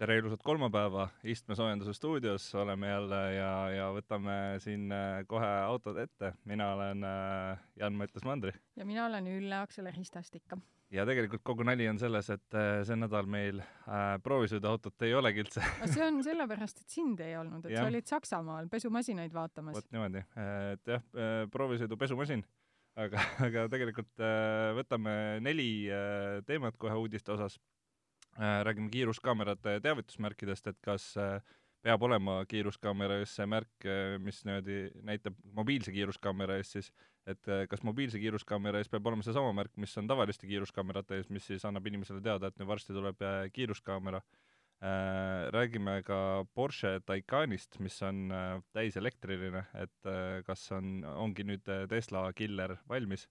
[0.00, 6.32] tere ilusat kolmapäeva Istmesoojenduse stuudios, oleme jälle ja, ja võtame siin äh, kohe autod ette.
[6.48, 8.54] mina olen äh, Jan Mattias Mandri.
[8.76, 10.56] ja mina olen Ülle Aksel Ristast ikka.
[10.90, 15.44] ja tegelikult kogu nali on selles, et äh, see nädal meil äh, proovisõiduautot ei olegi
[15.44, 17.84] üldse see on sellepärast, et sind ei olnud, et ja.
[17.84, 19.76] sa olid Saksamaal pesumasinaid vaatamas.
[19.76, 20.24] vot niimoodi,
[20.72, 21.04] et jah,
[21.52, 22.46] proovisõidu pesumasin
[22.98, 25.12] aga, aga tegelikult äh, võtame
[25.44, 27.58] neli äh, teemat kohe uudiste osas
[28.38, 31.40] räägime kiiruskaamerate teavitusmärkidest, et kas äh,
[31.82, 36.92] peab olema kiiruskaamera ees see märk, äh, mis niimoodi näitab mobiilse kiiruskaamera ees siis,
[37.28, 41.46] et kas mobiilse kiiruskaamera ees peab olema seesama märk, mis on tavaliste kiiruskaamerate ees, mis
[41.46, 43.20] siis annab inimesele teada, et nüüd varsti tuleb
[43.54, 44.22] kiiruskaamera.
[45.52, 48.32] Räägime ka Porsche Taycanist, mis on
[48.72, 50.08] täiselektriline, et
[50.46, 53.26] kas on, ongi nüüd Tesla killer valmis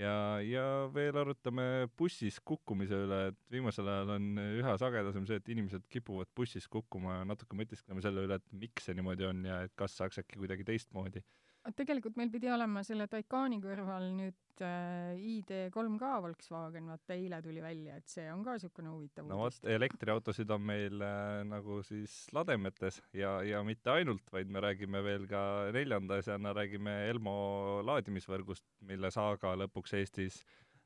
[0.00, 0.14] ja,
[0.44, 0.64] ja
[0.94, 6.30] veel arutame bussis kukkumise üle, et viimasel ajal on üha sagedasem see, et inimesed kipuvad
[6.36, 9.96] bussis kukkuma ja natuke mõtiskleme selle üle, et miks see niimoodi on ja et kas
[10.00, 11.22] saaks äkki kuidagi teistmoodi
[11.72, 17.62] tegelikult meil pidi olema selle Taycani kõrval nüüd äh, ID3 ka Volkswagen, vaata eile tuli
[17.64, 22.18] välja, et see on ka niisugune huvitav no vot, elektriautosid on meil äh, nagu siis
[22.36, 25.44] lademetes ja, ja mitte ainult, vaid me räägime veel ka
[25.76, 27.36] neljanda asjana, räägime Elmo
[27.88, 30.42] laadimisvõrgust, mille saaga lõpuks Eestis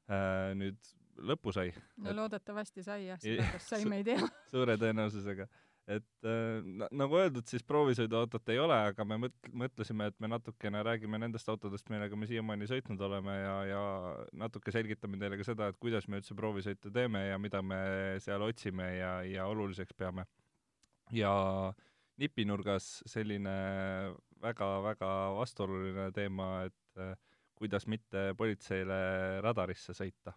[0.07, 1.73] äh, nüüd lõpu sai.
[1.99, 2.17] no et...
[2.21, 4.31] loodetavasti sai jah, seda kas sai, me ei tea.
[4.53, 5.49] suure tõenäosusega
[5.89, 10.83] et äh, nagu öeldud, siis proovisõiduautot ei ole, aga me mõt-, mõtlesime, et me natukene
[10.85, 13.83] räägime nendest autodest, millega me siiamaani sõitnud oleme ja, ja
[14.45, 17.81] natuke selgitame teile ka seda, et kuidas me üldse proovisõite teeme ja mida me
[18.25, 20.27] seal otsime ja, ja oluliseks peame.
[21.17, 21.33] ja
[22.21, 23.55] nipinurgas selline
[24.43, 27.17] väga-väga vastuoluline teema, et äh,
[27.59, 30.37] kuidas mitte politseile radarisse sõita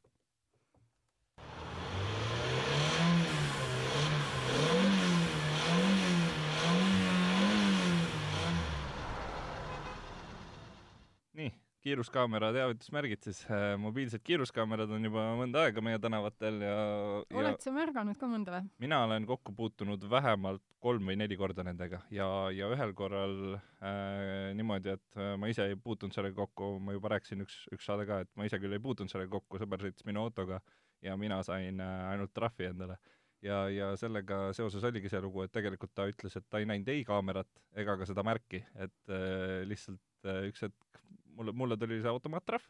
[11.82, 16.76] kiiruskaamera teavitusmärgid siis, äh, mobiilsed kiiruskaamerad on juba mõnda aega meie tänavatel ja,
[17.24, 18.70] ja oled sa märganud ka mõnda või?
[18.86, 24.52] mina olen kokku puutunud vähemalt kolm või neli korda nendega ja, ja ühel korral äh,
[24.58, 28.06] niimoodi, et äh, ma ise ei puutunud sellega kokku, ma juba rääkisin üks, üks saade
[28.10, 30.62] ka, et ma ise küll ei puutunud sellega kokku, sõber sõitis minu autoga
[31.02, 33.00] ja mina sain äh, ainult trahvi endale
[33.46, 36.90] ja, ja sellega seoses oligi see lugu, et tegelikult ta ütles, et ta ei näinud
[36.94, 37.50] ei kaamerat
[37.82, 41.02] ega ka seda märki, et äh, lihtsalt äh, üks hetk
[41.42, 42.70] mulle, mulle tuli see automaattrahv,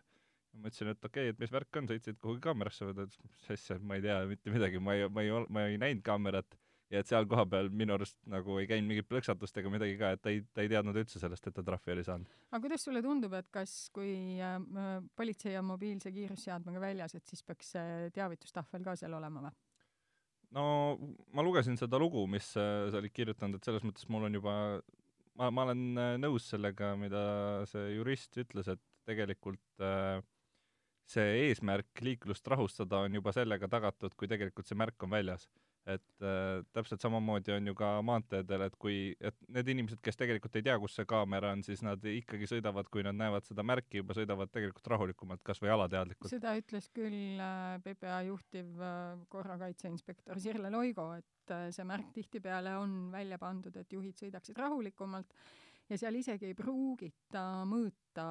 [0.57, 3.21] ma ütlesin, et okei okay,, et mis värk on, sõitsid kuhugi kaamerasse või ta ütles,
[3.27, 6.57] mis asja, ma ei tea mitte midagi, ma ei, ma ei, ma ei näinud kaamerat
[6.91, 10.21] ja et seal kohapeal minu arust nagu ei käinud mingit plõksatust ega midagi ka, et
[10.23, 12.31] ta ei, ta ei teadnud üldse sellest, et ta trahvi oli saanud.
[12.51, 14.57] aga kuidas sulle tundub, et kas, kui äh,
[15.15, 19.53] politsei on mobiilse kiirusseadmega väljas, et siis peaks see teavitustahvel ka seal olema või?
[20.57, 20.65] no
[21.31, 24.55] ma lugesin seda lugu, mis äh, sa olid kirjutanud, et selles mõttes mul on juba
[25.41, 27.23] ma, ma olen äh, nõus sellega, mida
[27.71, 30.21] see jurist ütles, et tegelikult äh,
[31.09, 35.49] see eesmärk liiklust rahustada on juba sellega tagatud, kui tegelikult see märk on väljas
[35.89, 40.55] et äh, täpselt samamoodi on ju ka maanteedel, et kui, et need inimesed, kes tegelikult
[40.59, 44.01] ei tea, kus see kaamera on, siis nad ikkagi sõidavad, kui nad näevad seda märki
[44.01, 46.29] juba, sõidavad tegelikult rahulikumalt, kas või alateadlikult.
[46.31, 48.85] seda ütles küll äh, PPA juhtiv
[49.33, 55.33] korrakaitseinspektor Sirle Loigo, et äh, see märk tihtipeale on välja pandud, et juhid sõidaksid rahulikumalt
[55.89, 58.29] ja seal isegi ei pruugita mõõta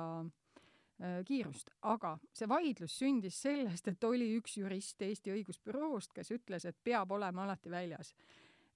[1.01, 6.67] Äh, kiirust, aga see vaidlus sündis sellest, et oli üks jurist Eesti õigusbüroost, kes ütles,
[6.69, 8.11] et peab olema alati väljas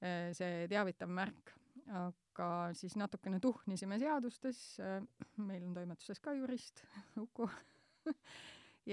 [0.00, 1.52] äh, see teavitav märk.
[1.92, 4.58] aga siis natukene tuhnisime seadustes,
[5.36, 6.80] meil on toimetuses ka jurist,
[7.20, 7.44] Uku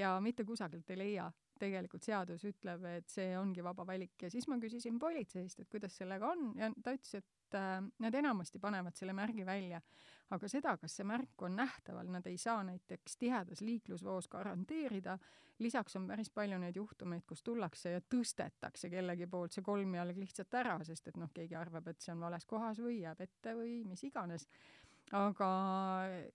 [0.02, 1.30] ja mitte kusagilt ei leia
[1.62, 4.18] tegelikult seadus ütleb, et see ongi vaba valik.
[4.26, 8.18] Ja siis ma küsisin politseist, et kuidas sellega on ja ta ütles, et äh, nad
[8.18, 9.82] enamasti panevad selle märgi välja.
[10.32, 15.18] Aga seda, kas see märk on nähtaval, nad ei saa näiteks tihedas liiklusvoos garanteerida,
[15.60, 20.56] lisaks on päris palju neid juhtumeid, kus tullakse ja tõstetakse kellegi poolt see kolmjalg lihtsalt
[20.62, 23.82] ära, sest et noh, keegi arvab, et see on vales kohas või jääb ette või
[23.88, 24.48] mis iganes.
[25.12, 25.50] aga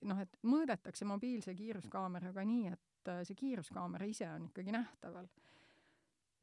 [0.05, 5.29] noh, et mõõdetakse mobiilse kiiruskaameraga nii, et see kiiruskaamera ise on ikkagi nähtaval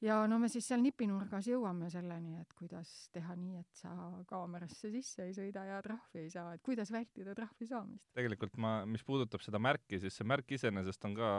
[0.03, 3.91] ja no me siis seal nipinurgas jõuame selleni, et kuidas teha nii, et sa
[4.29, 8.09] kaamerasse sisse ei sõida ja trahvi ei saa, et kuidas vältida trahvi saamist.
[8.17, 11.29] tegelikult ma, mis puudutab seda märki, siis see märk iseenesest on ka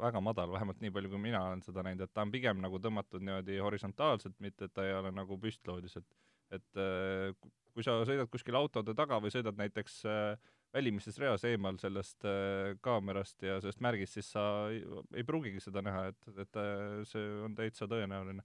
[0.00, 2.82] väga madal, vähemalt nii palju, kui mina olen seda näinud, et ta on pigem nagu
[2.82, 7.30] tõmmatud niimoodi horisontaalselt, mitte et ta ei ole nagu püstloodis, et et äh,
[7.70, 12.76] kui sa sõidad kuskil autode taga või sõidad näiteks äh, välimises reas eemal sellest äh,
[12.84, 14.80] kaamerast ja sellest märgist, siis sa ei,
[15.16, 18.44] ei pruugigi seda näha, et, et äh, see on täitsa tõenäoline.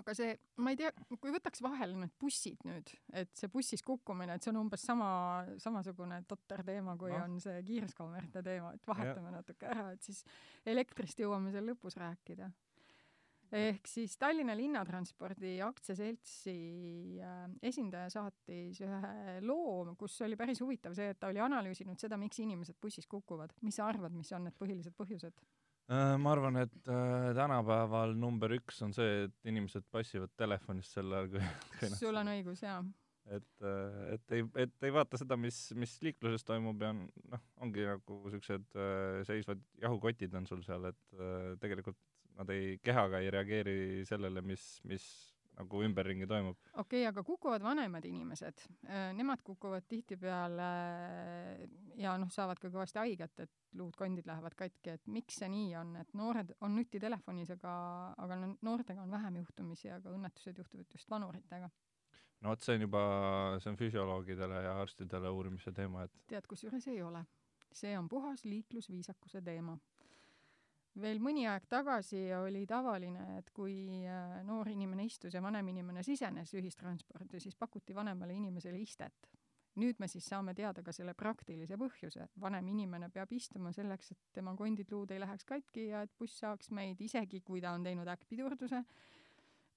[0.00, 0.32] aga see,
[0.64, 0.90] ma ei tea,
[1.20, 5.10] kui võtaks vahele need bussid nüüd, et see bussis kukkumine, et see on umbes sama,
[5.60, 7.24] samasugune totter teema, kui no.
[7.26, 9.36] on see kiiruskaamerate teema, et vahetame ja.
[9.40, 10.24] natuke ära, et siis
[10.68, 12.48] elektrist jõuame seal lõpus rääkida.
[13.56, 16.54] Ehk siis Tallinna Linnatranspordi aktsiaseltsi
[17.24, 22.18] äh, esindaja saatis ühe loo, kus oli päris huvitav see, et ta oli analüüsinud seda,
[22.20, 23.54] miks inimesed bussis kukuvad.
[23.66, 25.42] mis sa arvad, mis on need põhilised põhjused?
[25.90, 31.10] Äh, ma arvan, et äh, tänapäeval number üks on see, et inimesed passivad telefonist sel
[31.10, 32.78] ajal, kui, sul on õigus, jaa.
[33.34, 33.66] et,
[34.14, 38.78] et ei, et ei vaata seda, mis, mis liikluses toimub ja noh, ongi nagu siuksed
[39.26, 41.20] seisvad jahukotid on sul seal, et
[41.62, 41.98] tegelikult
[42.40, 43.76] nad ei, kehaga ei reageeri
[44.08, 45.04] sellele, mis, mis
[45.60, 46.56] nagu ümberringi toimub.
[46.72, 50.68] okei okay,, aga kukuvad vanemad inimesed, äh, nemad kukuvad tihtipeale
[52.00, 55.92] ja noh, saavad ka kõvasti haiget, et luud-kondid lähevad katki, et miks see nii on,
[56.00, 57.74] et noored on nutitelefonis, aga,
[58.24, 61.68] aga noortega on vähem juhtumisi, aga õnnetused juhtuvad just vanuritega.
[62.40, 63.04] no vot, see on juba,
[63.60, 67.26] see on füsioloogidele ja arstidele uurimise teema, et tead, kusjuures ei ole.
[67.70, 69.76] see on puhas liiklusviisakuse teema
[71.02, 76.02] veel mõni aeg tagasi oli tavaline, et kui äh, noor inimene istus ja vanem inimene
[76.06, 79.30] sisenes ühistransporti, siis pakuti vanemale inimesele istet.
[79.80, 82.26] nüüd me siis saame teada ka selle praktilise põhjuse.
[82.40, 86.38] vanem inimene peab istuma selleks, et tema kondid, luud ei läheks katki ja et buss
[86.42, 88.82] saaks meid, isegi kui ta on teinud äkkpidurduse,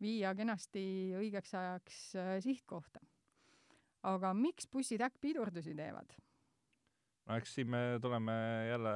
[0.02, 3.00] viia kenasti õigeks ajaks äh, sihtkohta.
[4.04, 6.14] aga miks bussid äkkpidurdusi teevad?
[7.28, 8.34] No eks siin me tuleme
[8.70, 8.94] jälle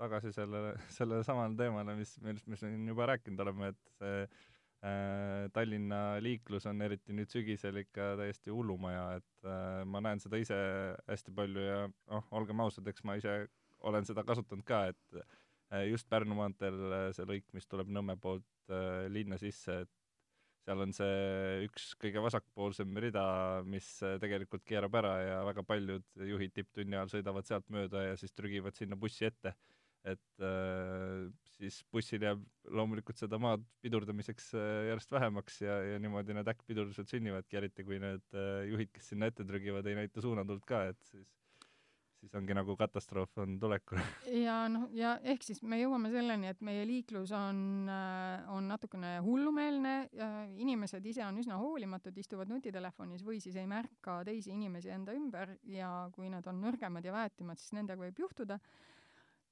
[0.00, 5.46] tagasi selle, sellele samale teemale, mis, millest me siin juba rääkinud oleme, et see äh,
[5.56, 10.58] Tallinna liiklus on eriti nüüd sügisel ikka täiesti hullumaja, et äh, ma näen seda ise
[11.08, 13.38] hästi palju ja noh, olgem ausad, eks ma ise
[13.86, 15.20] olen seda kasutanud ka, et
[15.72, 20.05] äh, just Pärnu maanteel see lõik, mis tuleb Nõmme poolt äh, linna sisse, et
[20.66, 23.24] seal on see üks kõige vasakpoolsem rida,
[23.68, 28.20] mis äh, tegelikult keerab ära ja väga paljud juhid tipptunni ajal sõidavad sealt mööda ja
[28.20, 29.54] siis trügivad sinna bussi ette.
[30.06, 31.26] et äh,
[31.56, 32.42] siis bussil jääb
[32.78, 37.98] loomulikult seda maad pidurdamiseks äh, järjest vähemaks ja, ja niimoodi need äkkpidurdused sünnivadki, eriti kui
[38.02, 41.26] need äh, juhid, kes sinna ette trügivad, ei näita suunatult ka, et siis
[42.20, 44.00] siis ongi nagu katastroof on tulekul.
[44.46, 47.60] ja noh, ja ehk siis me jõuame selleni, et meie liiklus on,
[47.92, 49.94] äh, on natukene hullumeelne,
[50.62, 55.56] inimesed ise on üsna hoolimatud, istuvad nutitelefonis või siis ei märka teisi inimesi enda ümber
[55.70, 58.58] ja kui nad on nõrgemad ja väetimad, siis nendega võib juhtuda.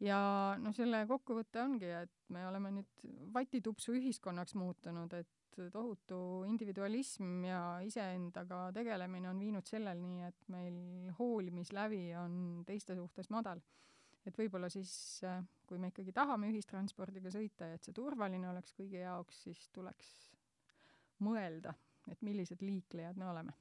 [0.03, 0.19] ja
[0.61, 6.19] noh, selle kokkuvõte ongi, et me oleme nüüd vatitupsu ühiskonnaks muutunud, et et tohutu
[6.49, 12.37] individualism ja iseendaga tegelemine on viinud selleni, et meil hoolimislävi on
[12.67, 13.63] teiste suhtes madal.
[14.25, 15.21] et võib-olla siis,
[15.69, 20.09] kui me ikkagi tahame ühistranspordiga sõita ja et see turvaline oleks kõigi jaoks, siis tuleks
[21.21, 21.75] mõelda,
[22.09, 23.53] et millised liiklejad me oleme.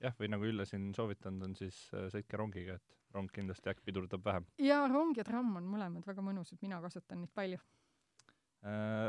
[0.00, 3.90] jah, või nagu Ülle siin soovitanud on, siis äh, sõitke rongiga, et rong kindlasti äkki
[3.90, 4.48] pidurdab vähem.
[4.58, 7.85] jaa, rong ja tramm on mõlemad väga mõnusad, mina kasutan neid palju Äh,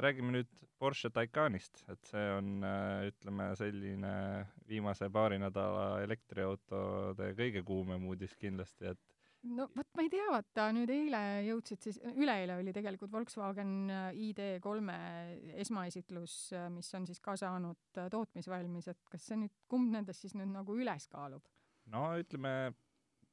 [0.04, 4.14] räägime nüüd Porsche Taycanist, et see on, äh, ütleme, selline
[4.70, 9.02] viimase paari nädala elektriautode kõige kuumem uudis kindlasti, et
[9.58, 14.22] no vot, ma ei tea, vaata nüüd eile jõudsid siis, üleeile oli tegelikult Volkswagen äh,
[14.28, 14.98] ID3
[15.66, 16.38] esmaesitlus,
[16.76, 20.78] mis on siis ka saanud tootmisvalmis, et kas see nüüd, kumb nendest siis nüüd nagu
[20.78, 21.46] üles kaalub?
[21.90, 22.54] no ütleme,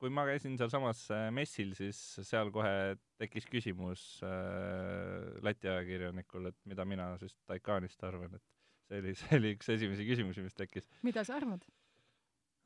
[0.00, 6.58] kui ma käisin sealsamas äh, messil, siis seal kohe tekkis küsimus äh, Läti ajakirjanikul, et
[6.68, 8.44] mida mina siis Taycanist arvan, et
[8.88, 10.90] see oli, see oli üks esimesi küsimusi, mis tekkis.
[11.06, 11.64] mida sa arvad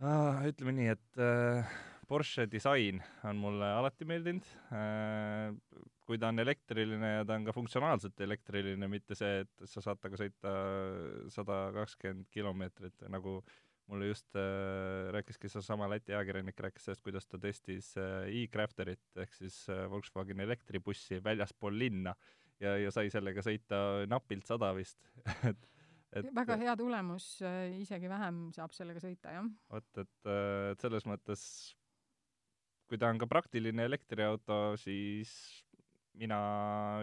[0.01, 0.43] ah,?
[0.49, 5.53] ütleme nii, et äh, Porsche disain on mulle alati meeldinud äh,.
[6.09, 10.01] kui ta on elektriline ja ta on ka funktsionaalselt elektriline, mitte see, et sa saad
[10.01, 10.53] temaga sõita
[11.35, 17.27] sada kakskümmend kilomeetrit nagu äh, mulle just äh, rääkiski seesama Läti ajakirjanik, rääkis sellest, kuidas
[17.27, 22.15] ta testis äh, e-Crafterit ehk siis äh, Volkswageni elektribussi väljaspool linna
[22.61, 23.81] ja, ja sai sellega sõita
[24.11, 25.01] napilt sada vist
[25.49, 25.69] et
[26.17, 29.49] et väga hea tulemus, äh, isegi vähem saab sellega sõita, jah.
[29.73, 31.43] vot, et, äh, et selles mõttes,
[32.89, 35.33] kui ta on ka praktiline elektriauto, siis
[36.19, 36.39] mina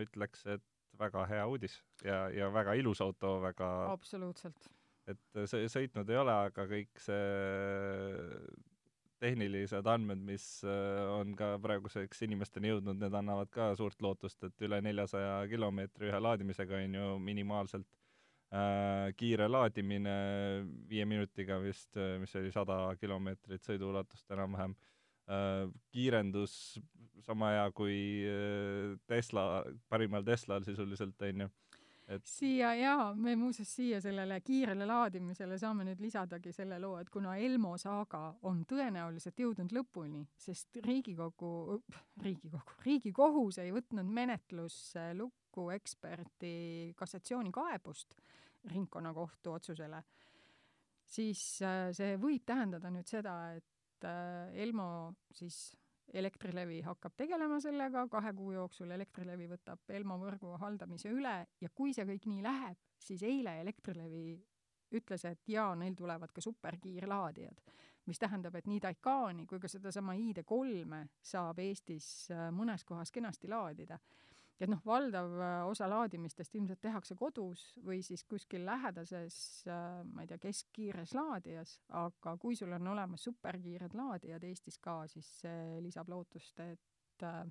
[0.03, 0.65] ütleks, et
[0.99, 1.75] väga hea uudis
[2.07, 4.69] ja, ja väga ilus auto, väga absoluutselt
[5.11, 7.19] et see sõitnud ei ole, aga kõik see
[9.21, 14.65] tehnilised andmed, mis äh, on ka praeguseks inimesteni jõudnud, need annavad ka suurt lootust, et
[14.67, 17.87] üle neljasaja kilomeetri ühe laadimisega on ju minimaalselt
[18.51, 20.15] äh, kiire laadimine
[20.89, 25.63] viie minutiga vist, äh, mis oli sada kilomeetrit sõiduulatust enam-vähem äh,,
[25.95, 26.75] kiirendus
[27.25, 27.97] sama hea kui
[28.29, 31.51] äh, Tesla, parimal Teslal sisuliselt, on ju
[32.07, 37.09] et siia jaa, me muuseas siia sellele kiirele laadimisele saame nüüd lisadagi selle loo, et
[37.13, 41.79] kuna Elmo saaga on tõenäoliselt jõudnud lõpuni, sest Riigikogu,
[42.21, 48.17] Riigikogu, Riigikohus ei võtnud menetlusse lukku eksperti kassatsioonikaebust
[48.73, 50.03] ringkonnakohtu otsusele,
[51.05, 54.87] siis äh, see võib tähendada nüüd seda, et äh, Elmo
[55.33, 55.75] siis
[56.13, 61.93] Elektrilevi hakkab tegelema sellega, kahe kuu jooksul Elektrilevi võtab Elmo võrgu haldamise üle ja kui
[61.93, 64.35] see kõik nii läheb, siis eile Elektrilevi
[64.95, 67.61] ütles, et jaa, neil tulevad ka superkiirlaadijad.
[68.05, 73.49] mis tähendab, et nii Taycani kui ka sedasama ID3-e saab Eestis äh, mõnes kohas kenasti
[73.49, 73.97] laadida
[74.59, 80.23] et noh, valdav äh, osa laadimistest ilmselt tehakse kodus või siis kuskil lähedases, äh, ma
[80.23, 85.81] ei tea, keskkiires laadijas, aga kui sul on olemas superkiired laadijad Eestis ka, siis see
[85.83, 87.43] lisab lootust, et äh,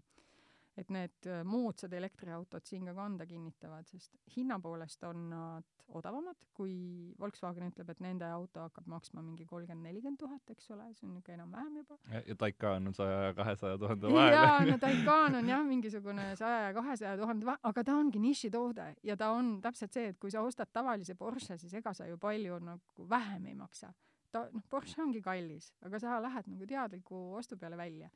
[0.76, 6.74] et need moodsad elektriautod siin ka kanda kinnitavad, sest hinna poolest on nad odavamad, kui
[7.20, 11.12] Volkswagen ütleb, et nende auto hakkab maksma mingi kolmkümmend, nelikümmend tuhat, eks ole, see on
[11.14, 11.98] niisugune enam-vähem juba.
[12.26, 14.36] ja Taycan on saja ja kahesaja tuhande vahel.
[14.38, 18.88] jaa, no Taycan on jah, mingisugune saja ja kahesaja tuhande vahe, aga ta ongi nišitoode
[19.10, 22.18] ja ta on täpselt see, et kui sa ostad tavalise Porsche, siis ega sa ju
[22.18, 23.92] palju nagu vähem ei maksa.
[24.32, 28.10] ta, noh, Porsche ongi kallis, aga sa lähed nagu teadliku ostu peale välja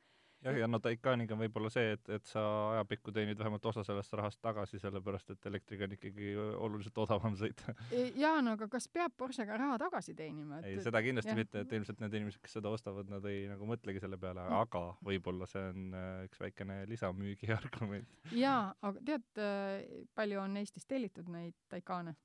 [0.45, 2.43] jah, ja no Taycaniga on võib-olla see, et, et sa
[2.75, 7.75] ajapikku teenid vähemalt osa sellest rahast tagasi, sellepärast et elektriga on ikkagi oluliselt odavam sõita.
[8.19, 10.61] jaa, no aga kas peab Porschega raha tagasi teenima?
[10.63, 11.41] ei, seda kindlasti jah.
[11.41, 14.85] mitte, et ilmselt need inimesed, kes seda ostavad, nad ei nagu mõtlegi selle peale, aga
[15.05, 18.19] võib-olla see on äh, üks väikene lisamüügi argument.
[18.35, 22.15] jaa, aga tead, äh, palju on Eestis tellitud neid Taycane?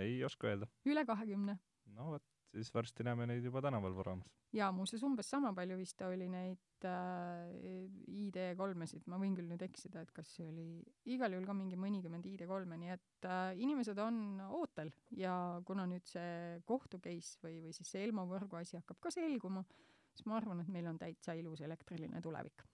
[0.00, 0.68] ei oska öelda.
[0.88, 1.58] üle kahekümne.
[1.94, 4.30] no vot, siis varsti näeme neid juba tänaval vuramas.
[4.54, 10.04] jaa, muuseas umbes sama palju vist oli neid äh, ID3-esid, ma võin küll nüüd eksida,
[10.04, 10.66] et kas see oli
[11.16, 14.20] igal juhul ka mingi mõnikümmend ID3-e, nii et äh, inimesed on
[14.50, 14.92] ootel.
[15.18, 15.34] Ja
[15.66, 19.64] kuna nüüd see kohtu case või, või siis see Elmo võrgu asi hakkab ka selguma,
[20.14, 22.66] siis ma arvan, et meil on täitsa ilus elektriline tulevik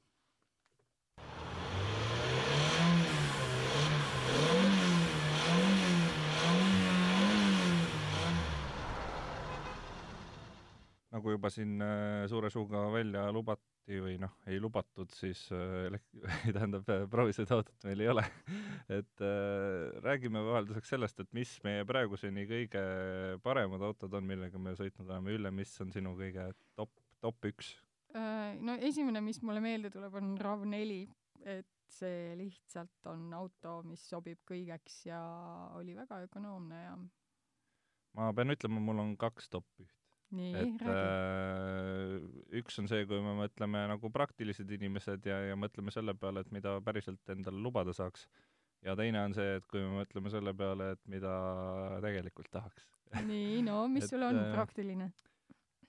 [11.21, 15.93] nagu juba siin äh, suure suuga välja lubati või noh, ei lubatud, siis äh,
[16.57, 18.25] tähendab, äh, proovisõiduautot meil ei ole
[18.99, 19.25] et
[20.00, 22.85] räägime vahelduseks sellest, et mis meie praeguseni kõige
[23.45, 25.37] paremad autod on, millega me sõitnud oleme.
[25.37, 26.49] Ülle, mis on sinu kõige
[26.79, 27.75] top, top üks?
[28.65, 30.97] No esimene, mis mulle meelde tuleb, on RAV4,
[31.53, 35.21] et see lihtsalt on auto, mis sobib kõigeks ja
[35.79, 36.99] oli väga ökonoomne ja
[38.19, 40.00] ma pean ütlema, mul on kaks top üht
[40.31, 42.15] et äh,
[42.61, 46.53] üks on see, kui me mõtleme nagu praktilised inimesed ja, ja mõtleme selle peale, et
[46.55, 48.29] mida päriselt endale lubada saaks.
[48.87, 51.35] ja teine on see, et kui me mõtleme selle peale, et mida
[52.05, 52.87] tegelikult tahaks.
[53.27, 55.11] nii, no mis sul on äh, praktiline?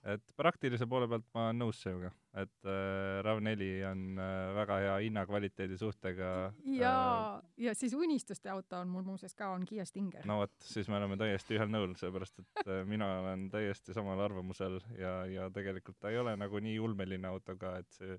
[0.02, 2.10] Et praktilise poole pealt ma olen nõus sinuga,
[2.42, 6.30] et äh, RAV4 on äh, väga hea hinna-kvaliteedi suhtega.
[6.76, 6.94] ja
[7.38, 10.26] äh,, ja siis unistuste auto on mul muuseas ka, on Kiia Stinger.
[10.28, 14.20] no vot, siis me oleme täiesti ühel nõul, sellepärast et äh, mina olen täiesti samal
[14.26, 18.18] arvamusel ja, ja tegelikult ta ei ole nagu nii ulmeline auto ka, et see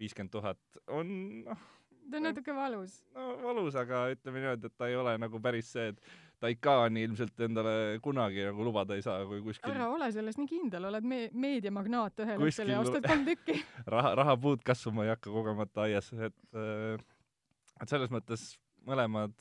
[0.00, 1.12] viiskümmend tuhat on
[1.44, 1.68] noh,
[2.08, 3.02] ta on natuke valus.
[3.14, 6.00] no valus, aga ütleme niimoodi, et ta ei ole nagu päris see, et
[6.38, 10.86] Taycani ilmselt endale kunagi nagu lubada ei saa, kui kuskil ära ole selles nii kindel,
[10.90, 13.58] oled me-, meediamagnaat ühel hetkel ja ostad kolm tükki
[13.94, 17.02] raha, rahapuud kasvama ei hakka kogemata aias, et äh,
[17.82, 18.52] et selles mõttes
[18.86, 19.34] mõlemad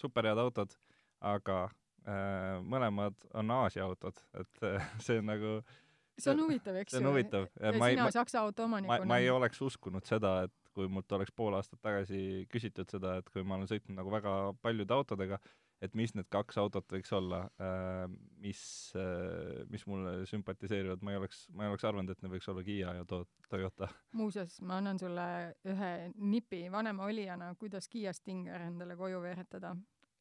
[0.00, 0.76] superhead autod,
[1.24, 1.64] aga
[2.04, 5.56] äh, mõlemad on Aasia autod, et äh, see on nagu
[6.16, 6.98] see on huvitav, eks ju?
[6.98, 7.48] see on huvitav.
[7.56, 9.08] sina Saksa auto omanikuna.
[9.08, 13.30] ma ei oleks uskunud seda, et kui mult oleks pool aastat tagasi küsitud seda, et
[13.32, 14.32] kui ma olen sõitnud nagu väga
[14.64, 15.40] paljude autodega,
[15.84, 18.04] et mis need kaks autot võiks olla, äh,
[18.42, 18.60] mis,
[18.96, 22.64] äh, mis mulle sümpatiseerivad, ma ei oleks, ma ei oleks arvanud, et need võiks olla
[22.66, 23.90] Kiia ja to-, Toyota.
[24.16, 25.26] muuseas, ma annan sulle
[25.68, 29.76] ühe nipi vanema olijana, kuidas Kiia Stinger endale koju veeretada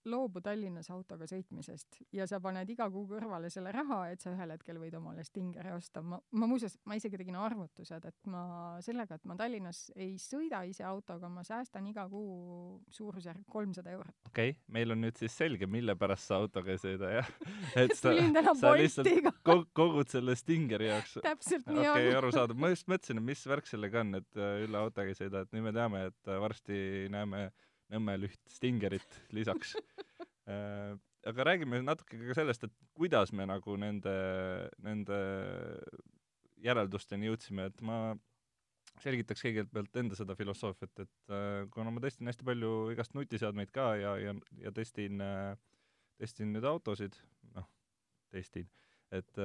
[0.09, 4.53] loobu Tallinnas autoga sõitmisest ja sa paned iga kuu kõrvale selle raha, et sa ühel
[4.53, 6.01] hetkel võid omale Stingeri osta.
[6.05, 8.43] ma, ma muuseas, ma isegi tegin arvutused, et ma
[8.85, 14.15] sellega, et ma Tallinnas ei sõida ise autoga, ma säästan iga kuu suurusjärk kolmsada eurot.
[14.29, 17.31] okei okay,, meil on nüüd siis selge, mille pärast sa autoga ei sõida, jah?
[17.83, 18.13] et sa,
[18.61, 19.43] sa lihtsalt
[19.75, 21.19] kogud selle Stingeri jaoks.
[21.25, 21.99] täpselt nii okay, on.
[21.99, 22.59] okei, arusaadav.
[22.59, 25.55] ma just mõtlesin, et mis värk sellega on, et äh, Ülle autoga ei sõida, et
[25.55, 26.77] nüüd me teame, et äh, varsti
[27.13, 27.49] näeme
[27.93, 29.75] Nõmmel üht Stingerit lisaks.
[30.45, 30.91] Äh,
[31.25, 34.11] aga räägime natuke ka sellest, et kuidas me nagu nende,
[34.85, 35.15] nende
[36.61, 37.95] järeldusteni jõudsime, et ma
[39.01, 43.87] selgitaks kõigepealt enda seda filosoofiat, et äh, kuna ma testin hästi palju igast nutiseadmeid ka
[43.97, 45.57] ja, ja, ja testin äh,
[46.19, 47.17] testin nüüd autosid,
[47.55, 47.67] noh,
[48.33, 48.67] testin,
[49.13, 49.39] et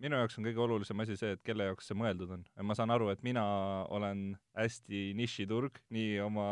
[0.00, 2.44] minu jaoks on kõige olulisem asi see, et kelle jaoks see mõeldud on.
[2.68, 3.44] ma saan aru, et mina
[3.92, 6.46] olen hästi nišiturg nii oma,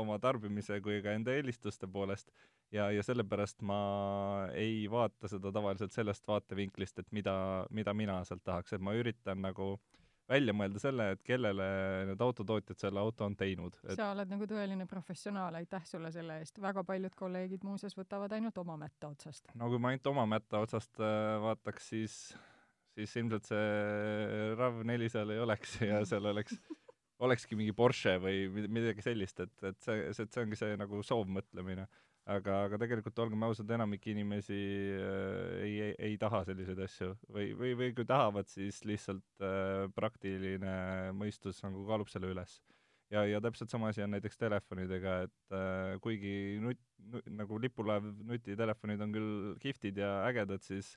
[0.00, 2.32] oma tarbimise kui ka enda eelistuste poolest
[2.72, 3.80] ja, ja sellepärast ma
[4.58, 7.34] ei vaata seda tavaliselt sellest vaatevinklist, et mida,
[7.70, 9.76] mida mina sealt tahaks, et ma üritan nagu
[10.32, 11.66] välja mõelda selle, et kellele
[12.08, 13.96] need autotootjad selle auto on teinud et....
[13.98, 16.60] sa oled nagu tõeline professionaal, aitäh sulle selle eest.
[16.62, 19.50] väga paljud kolleegid muuseas võtavad ainult oma mätta otsast.
[19.58, 22.16] no kui ma ainult oma mätta otsast äh, vaataks, siis,
[22.96, 26.58] siis ilmselt see RAV4 seal ei oleks ja seal oleks,
[27.22, 31.86] olekski mingi Porsche või midagi sellist, et, et see, see, see ongi see nagu soovmõtlemine
[32.30, 34.58] aga, aga tegelikult olgem ausad, enamik inimesi
[34.94, 39.88] äh, ei, ei, ei taha selliseid asju või, või, või kui tahavad, siis lihtsalt äh,
[39.96, 40.76] praktiline
[41.18, 42.60] mõistus nagu kaalub selle üles.
[43.12, 48.06] ja, ja täpselt sama asi on näiteks telefonidega, et äh, kuigi nut-, nut, nagu lipulaev
[48.30, 50.94] nutitelefonid on küll kihvtid ja ägedad, siis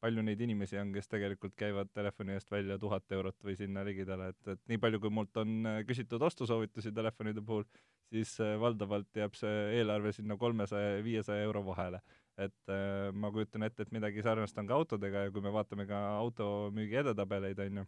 [0.00, 4.30] palju neid inimesi on, kes tegelikult käivad telefoni eest välja tuhat eurot või sinna ligidale,
[4.32, 7.66] et, et nii palju, kui mult on äh, küsitud ostusoovitusi telefonide puhul,
[8.12, 12.00] siis äh, valdavalt jääb see eelarve sinna kolmesaja ja viiesaja euro vahele.
[12.38, 15.88] et äh, ma kujutan ette, et midagi sarnast on ka autodega ja kui me vaatame
[15.90, 17.86] ka automüügi edetabeleid, on ju,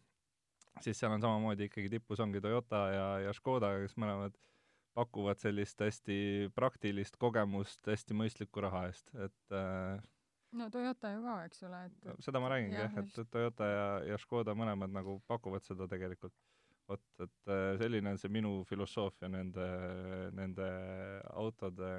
[0.83, 4.35] siis seal on samamoodi ikkagi tipus ongi Toyota ja, ja Škoda, kes mõlemad
[4.99, 10.02] pakuvad sellist hästi praktilist kogemust hästi mõistliku raha eest, et äh,
[10.59, 13.88] no Toyota ju ka, eks ole, et, seda ma räägingi jah, et, et Toyota ja,
[14.12, 16.35] ja Škoda mõlemad nagu pakuvad seda tegelikult
[16.90, 19.66] vot, et äh, selline on see minu filosoofia nende,
[20.37, 20.69] nende
[21.38, 21.90] autode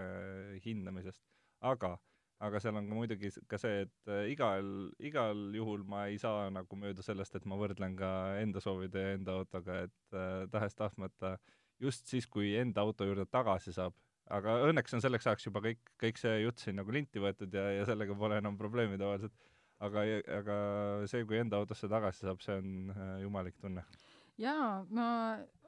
[0.65, 1.21] hindamisest.
[1.61, 1.93] aga,
[2.41, 6.49] aga seal on ka muidugi ka see, et äh, igal, igal juhul ma ei saa
[6.53, 11.37] nagu mööda sellest, et ma võrdlen ka enda soovide ja enda autoga, et äh, tahes-tahtmata
[11.81, 13.95] just siis, kui enda auto juurde tagasi saab,
[14.37, 17.67] aga õnneks on selleks ajaks juba kõik, kõik see jutt siin nagu linti võetud ja,
[17.79, 19.35] ja sellega pole enam probleemi tavaliselt.
[19.81, 20.05] aga,
[20.37, 20.55] aga
[21.09, 23.85] see, kui enda autosse tagasi saab, see on äh, jumalik tunne
[24.41, 25.07] jaa, ma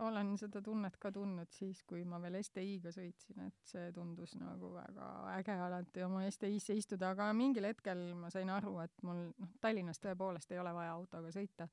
[0.05, 4.71] olen seda tunnet ka tundnud siis, kui ma veel STI-ga sõitsin, et see tundus nagu
[4.73, 9.53] väga äge alati oma STI-sse istuda, aga mingil hetkel ma sain aru, et mul noh,
[9.61, 11.69] Tallinnas tõepoolest ei ole vaja autoga sõita.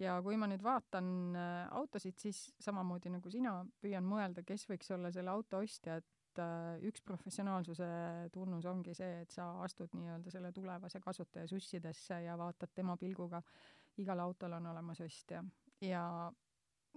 [0.00, 4.90] Ja kui ma nüüd vaatan äh, autosid, siis samamoodi nagu sina, püüan mõelda, kes võiks
[4.94, 7.88] olla selle auto ostja, et äh, üks professionaalsuse
[8.32, 13.42] tunnus ongi see, et sa astud nii-öelda selle tulevase kasutaja sussidesse ja vaatad tema pilguga,
[14.00, 15.42] igal autol on olemas ostja.
[15.82, 16.04] Ja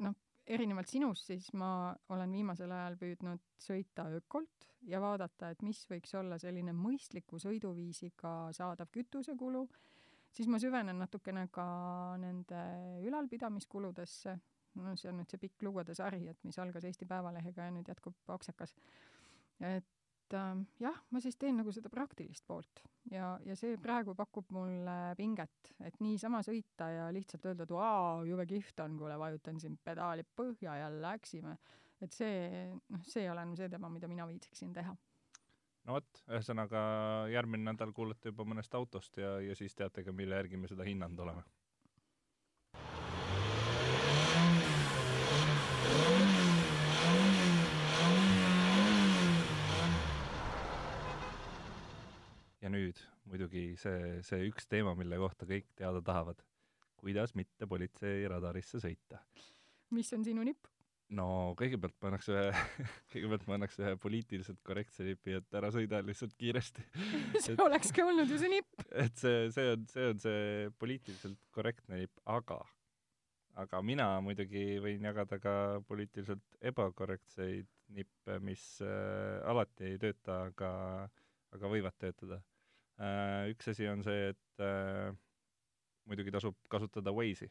[0.06, 5.82] noh, erinevalt sinust, siis ma olen viimasel ajal püüdnud sõita ökolt ja vaadata, et mis
[5.90, 9.66] võiks olla selline mõistliku sõiduviisiga saadav kütusekulu,
[10.36, 11.66] siis ma süvenen natukene ka
[12.22, 12.62] nende
[13.08, 14.36] ülalpidamiskuludesse,
[14.82, 17.92] no see on nüüd see pikk lugude sari, et mis algas Eesti Päevalehega ja nüüd
[17.92, 18.76] jätkub Aktsiakas.
[19.64, 20.52] et äh,
[20.84, 25.72] jah, ma siis teen nagu seda praktilist poolt ja, ja see praegu pakub mulle pinget,
[25.86, 30.26] et niisama sõita ja lihtsalt öelda, et vau, jube kihvt on, kuule, vajutan siin pedaali
[30.36, 31.58] põhja ja läksime.
[32.02, 34.96] et see, noh, see ei ole enam see teema, mida mina viitsiksin teha.
[35.86, 36.80] No vot, ühesõnaga
[37.34, 40.88] järgmine nädal kuulete juba mõnest autost ja, ja siis teate ka, mille järgi me seda
[40.88, 41.46] hinnanud oleme
[52.66, 56.42] ja nüüd muidugi see, see üks teema, mille kohta kõik teada tahavad.
[56.98, 59.22] kuidas mitte politseiradarisse sõita?
[59.94, 60.66] mis on sinu nipp?
[61.14, 61.28] No
[61.60, 62.46] kõigepealt ma annaks ühe
[63.14, 66.86] kõigepealt ma annaks ühe poliitiliselt korrektse nipi, et ära sõida lihtsalt kiiresti.
[67.44, 68.88] See et, olekski olnud ju see nipp.
[69.06, 72.62] et see, see on, see on see poliitiliselt korrektne nipp, aga
[73.62, 75.54] aga mina muidugi võin jagada ka
[75.88, 80.72] poliitiliselt ebakorrektseid nippe, mis äh, alati ei tööta, aga,
[81.56, 82.42] aga võivad töötada.
[83.00, 85.14] Äh, üks asi on see, et äh,
[86.10, 87.50] muidugi tasub kasutada Waze'i,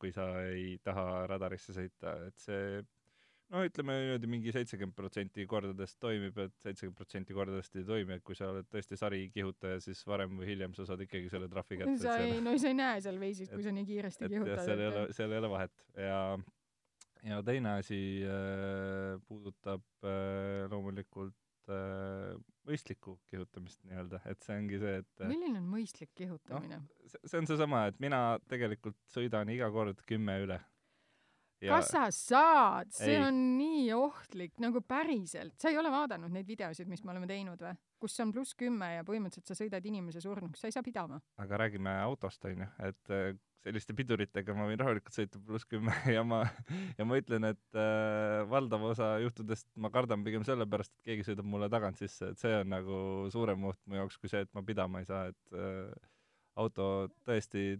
[0.00, 2.80] kui sa ei taha radarisse sõita, et see
[3.52, 8.24] no ütleme niimoodi mingi seitsekümmend protsenti kordadest toimib, et seitsekümmend protsenti kordadest ei toimi, et
[8.24, 11.98] kui sa oled tõesti sarikihutaja, siis varem või hiljem sa saad ikkagi selle trahvi kätte.
[12.00, 14.64] sa ei, no sa ei näe seal Waze'is, kui sa nii kiiresti kihutad.
[14.64, 16.18] seal ei ole, seal ei ole vahet ja
[17.22, 21.36] ja teine asi äh, puudutab äh, loomulikult
[21.70, 22.32] äh,
[22.68, 27.08] mõistlikku kihutamist nii-öelda, et see ongi see, et äh, milline on mõistlik kihutamine no,?
[27.12, 30.58] see on seesama, et mina tegelikult sõidan iga kord kümme üle.
[31.62, 33.22] Ja kas sa saad, see Ei.
[33.26, 37.62] on nii ohtlik nagu päriselt, sa ei ole vaadanud neid videosid, mis me oleme teinud
[37.62, 37.76] või?
[38.02, 41.20] kus on pluss kümme ja põhimõtteliselt sa sõidad inimese surnuks, sa ei saa pidama.
[41.38, 46.24] aga räägime autost onju, et äh, selliste piduritega ma võin rahulikult sõita pluss kümme ja
[46.26, 46.42] ma
[46.98, 51.48] ja ma ütlen, et äh, valdav osa juhtudest ma kardan pigem sellepärast, et keegi sõidab
[51.48, 52.98] mulle tagant sisse, et see on nagu
[53.34, 56.10] suurem oht mu jaoks kui see, et ma pidama ei saa, et äh,
[56.58, 56.88] auto
[57.26, 57.76] tõesti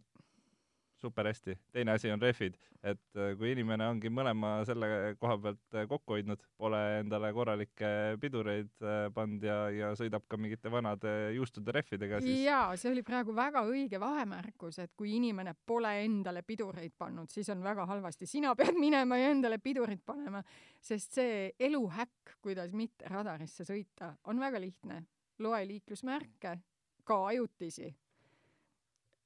[1.03, 1.57] super hästi.
[1.73, 6.17] teine asi on rehvid, et äh, kui inimene ongi mõlema selle koha pealt äh, kokku
[6.17, 7.91] hoidnud, pole endale korralikke
[8.23, 13.05] pidureid äh, pannud ja, ja sõidab ka mingite vanade juustude rehvidega, siis jaa, see oli
[13.07, 18.29] praegu väga õige vahemärkus, et kui inimene pole endale pidureid pannud, siis on väga halvasti.
[18.31, 20.43] sina pead minema ja endale pidurid panema,
[20.81, 25.03] sest see eluhäkk, kuidas mitte radarisse sõita, on väga lihtne.
[25.43, 26.59] loe liiklusmärke,
[27.05, 27.89] ka ajutisi.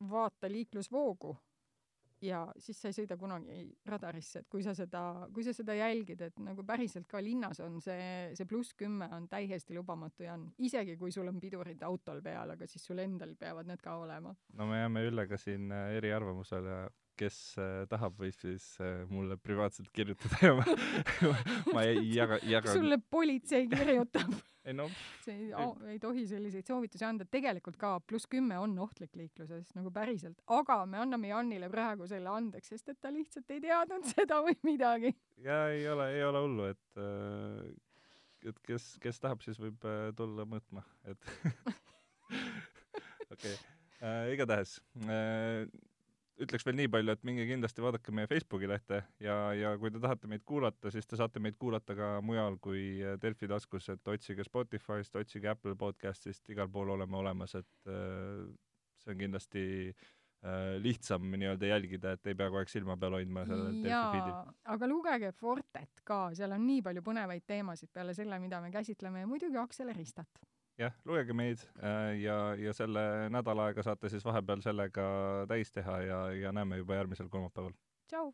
[0.08, 1.36] vaata liiklusvoogu
[2.24, 5.02] ja siis sa ei sõida kunagi radarisse, et kui sa seda,
[5.34, 9.28] kui sa seda jälgid, et nagu päriselt ka linnas on see, see pluss kümme on
[9.30, 13.34] täiesti lubamatu ja on, isegi kui sul on pidurid autol peal, aga siis sul endal
[13.38, 14.34] peavad need ka olema.
[14.56, 19.92] no me jääme Üllega siin äh, eriarvamusele, kes äh, tahab, võib siis äh, mulle privaatselt
[19.92, 20.76] kirjutada ja ma,
[21.76, 24.86] ma ei jaga, jaga, sulle politsei kirjutab, ei no
[25.24, 29.92] see ei, ei tohi selliseid soovitusi anda, tegelikult ka pluss kümme on ohtlik liikluses nagu
[29.94, 34.40] päriselt, aga me anname Janile praegu selle andeks, sest et ta lihtsalt ei teadnud seda
[34.46, 35.14] või midagi.
[35.44, 40.10] ja ei ole, ei ole hullu, et äh, et kes, kes tahab, siis võib äh,
[40.18, 41.30] tulla mõõtma, et
[43.32, 43.56] okei okay.
[44.02, 45.66] äh,, igatahes äh,
[46.42, 50.00] ütleks veel nii palju, et minge kindlasti vaadake meie Facebooki lehte ja, ja kui te
[50.02, 54.12] tahate meid kuulata, siis te saate meid kuulata ka mujal kui äh, Delfi taskus, et
[54.12, 58.44] otsige Spotify'st, otsige Apple podcast'ist, igal pool oleme olemas, et äh,
[59.00, 63.46] see on kindlasti äh, lihtsam nii-öelda jälgida, et ei pea kogu aeg silma peal hoidma
[63.48, 64.34] sellel Delfi feed'il.
[64.34, 68.74] jaa, aga lugege Fortet ka, seal on nii palju põnevaid teemasid peale selle, mida me
[68.74, 70.44] käsitleme ja muidugi Aksel Ristat.
[70.80, 75.06] jah, lugege meid äh, ja, ja selle nädala aega saate siis vahepeal sellega
[75.48, 77.72] täis teha ja, ja näeme juba järgmisel kolmapäeval.
[78.10, 78.32] tšau.